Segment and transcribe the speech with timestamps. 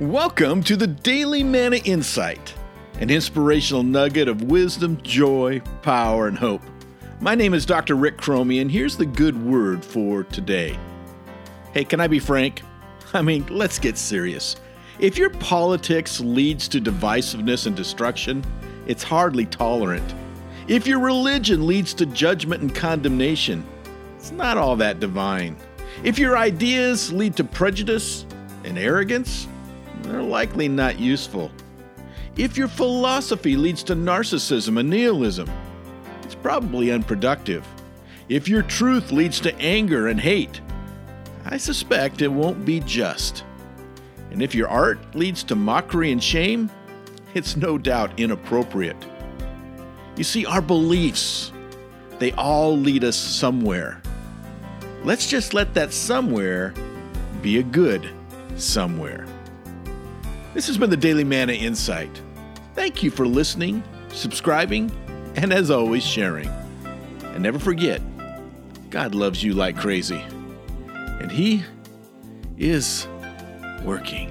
[0.00, 2.54] Welcome to the Daily Manna Insight,
[2.98, 6.62] an inspirational nugget of wisdom, joy, power, and hope.
[7.20, 7.94] My name is Dr.
[7.94, 10.78] Rick Cromie, and here's the good word for today.
[11.74, 12.62] Hey, can I be frank?
[13.12, 14.56] I mean, let's get serious.
[14.98, 18.42] If your politics leads to divisiveness and destruction,
[18.86, 20.14] it's hardly tolerant.
[20.68, 23.64] If your religion leads to judgment and condemnation,
[24.16, 25.58] it's not all that divine.
[26.02, 28.24] If your ideas lead to prejudice
[28.64, 29.46] and arrogance,
[30.04, 31.50] they're likely not useful.
[32.36, 35.50] If your philosophy leads to narcissism and nihilism,
[36.22, 37.66] it's probably unproductive.
[38.28, 40.60] If your truth leads to anger and hate,
[41.44, 43.44] I suspect it won't be just.
[44.30, 46.70] And if your art leads to mockery and shame,
[47.34, 48.96] it's no doubt inappropriate.
[50.16, 51.52] You see, our beliefs,
[52.18, 54.00] they all lead us somewhere.
[55.04, 56.72] Let's just let that somewhere
[57.42, 58.08] be a good
[58.56, 59.26] somewhere.
[60.54, 62.20] This has been the Daily Manna Insight.
[62.74, 64.90] Thank you for listening, subscribing,
[65.34, 66.48] and as always, sharing.
[67.22, 68.02] And never forget,
[68.90, 70.22] God loves you like crazy,
[71.20, 71.64] and He
[72.58, 73.08] is
[73.82, 74.30] working.